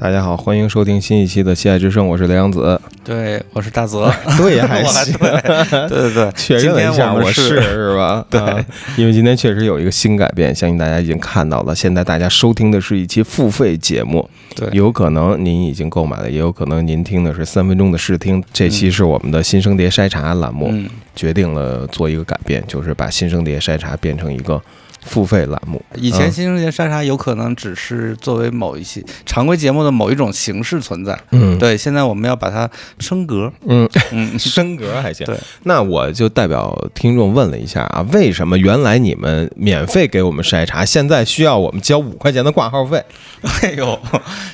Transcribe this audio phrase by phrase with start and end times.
[0.00, 2.80] 大家好，欢迎收听新一期的《西爱之声》，我是雷阳子。
[3.02, 4.08] 对，我是大泽。
[4.38, 8.24] 对， 还行，对对对对， 确认了一下，我是是是吧？
[8.30, 8.64] 对啊
[8.96, 11.74] 因为今天确实有一个新改变，相信大家已经看到了。
[11.74, 18.40] 现在大家收听的是一期付费节目，对有可能您已经购买了，也有可能您听的是三分钟的试听。
[18.52, 24.62] 这期是我们的新生碟筛查栏目，嗯，决定了做一个改变，就是把新生碟筛查变成一个
[25.08, 25.82] 付费栏目。
[25.94, 31.18] 以前嗯新生节筛查有可能只是作为某一些常规节目的某一种形式存在。
[31.30, 32.68] 嗯，对，现在我们要把它
[33.00, 33.52] 升格。
[33.66, 35.26] 嗯，嗯， 升格还行。
[35.26, 43.02] 对，那我就代表听众问了一下啊，为什么原来你们免费给我们筛查，现在需要我们交五块钱的挂号费？
[43.62, 43.98] 哎呦，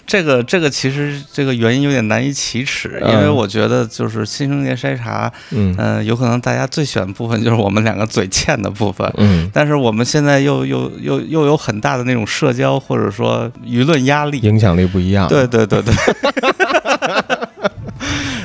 [0.06, 9.10] 这个这个其实这个原因有点难以启齿，因为嗯我觉得就是新生节筛查，嗯嗯、有可能大家最喜欢的部分就是我们两个嘴欠的部分。
[9.16, 15.26] 嗯，但是我们现在又又又又有很大的那种社交或者说舆论压力，影响力不一样。
[15.28, 15.92] 对对对对。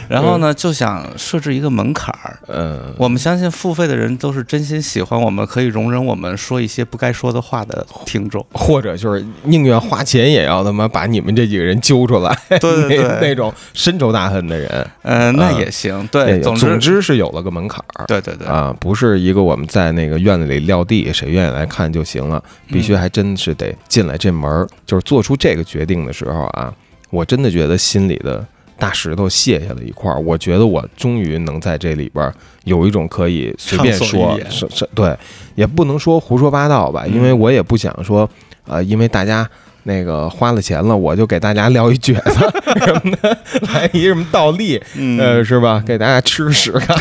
[0.12, 2.40] 然后呢，就想设置一个门槛儿。
[2.48, 8.44] 嗯，我们相信付费的人都是真心喜欢我们，可以容忍我们说一些不该说的话的听众。
[8.54, 14.88] 或者就是宁愿花钱也要他妈把你们这几个人揪出来， 对对对那那种深仇大恨的人。
[15.04, 16.08] 嗯、那嗯也行。
[16.12, 18.06] 对，总之是有了个门槛儿。
[18.08, 24.68] 对对对，啊，不是一个我们在那个院子里撂地，谁愿意来看就行了，必须还真是得进来这门儿。
[24.88, 26.74] 就是做出这个决定的时候啊，
[27.12, 28.44] 我真的觉得心里的
[28.80, 30.20] 大石头卸下了一块儿。
[30.20, 35.16] 我觉得我终于能在这里边儿有一种可以随便说是是，对，
[35.56, 38.28] 也不能说胡说八道吧，因为嗯我也不想说，
[38.66, 39.48] 呃，因为大家。
[39.84, 42.52] 那个花了钱了，我就给大家撂一蹶子
[42.86, 43.38] 什么的，
[43.74, 45.82] 来一什么倒立，嗯呃，是吧？
[45.84, 46.96] 给大家吃屎看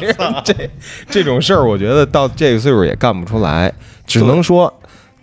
[0.00, 0.34] 看。
[0.44, 0.52] 这
[1.08, 3.72] 这种事儿，我觉得到这个岁数也干不出来，
[4.04, 4.70] 只能说，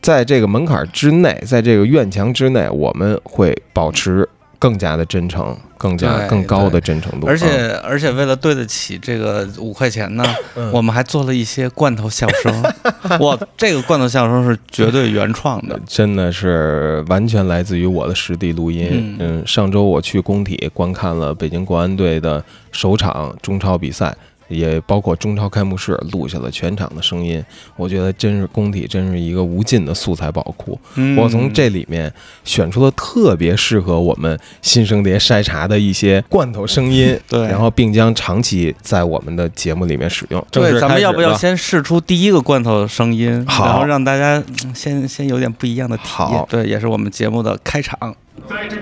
[0.02, 4.28] 在这个门槛之内，在这个院墙之内，我们会保持
[4.66, 7.28] 更加的真诚，更加更高的真诚度。
[7.28, 12.64] 而且而且为了对得起这个五块钱呢，嗯我们还做了一些罐头笑声。
[13.22, 15.80] 哇，这个罐头笑声是绝对原创的。
[15.86, 18.90] 真的是完全来自于我的实地录音。
[18.92, 24.16] 嗯嗯，上周我去工体观看了北京国安队的首场中超比赛。
[24.48, 27.44] 也包括中超开幕式录下了全场的声音，
[27.76, 30.80] 我觉得真是工体真是一个无尽的素材宝库。
[30.96, 32.12] 嗯我从这里面
[32.44, 40.46] 选出了特别适合我们新生碟筛查的一些罐头声音， 对然后并将长期在我们的节目里面使用。
[40.52, 46.48] 对，咱们要不要先试出第一个罐头声音，好然后让大家嗯先先有点不一样的体验好？
[46.50, 48.16] 对，也是我们节目的开场。
[48.50, 48.76] 在这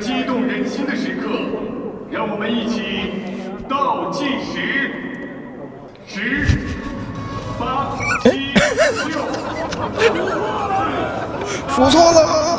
[11.76, 12.53] 数、错了，